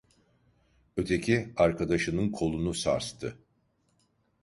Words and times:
Öteki, 0.97 1.53
arkadaşının 1.57 2.31
kolunu 2.31 2.73
sarstı. 2.73 3.39